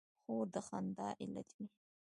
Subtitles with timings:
[0.23, 1.65] خور د خندا علت وي.